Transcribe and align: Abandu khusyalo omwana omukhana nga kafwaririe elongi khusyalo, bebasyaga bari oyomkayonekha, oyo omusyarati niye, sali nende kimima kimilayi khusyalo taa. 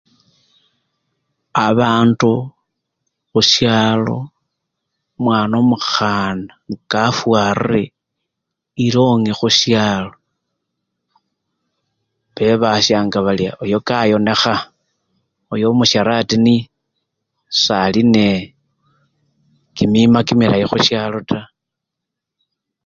Abandu 1.67 2.31
khusyalo 3.31 4.17
omwana 5.15 5.53
omukhana 5.63 6.51
nga 6.69 6.79
kafwaririe 6.91 7.83
elongi 8.85 9.31
khusyalo, 9.39 10.13
bebasyaga 12.35 13.19
bari 13.27 13.43
oyomkayonekha, 13.63 14.55
oyo 15.51 15.65
omusyarati 15.73 16.35
niye, 16.45 16.63
sali 17.63 18.01
nende 18.03 18.27
kimima 19.75 20.19
kimilayi 20.27 20.65
khusyalo 20.71 21.17
taa. 21.29 21.49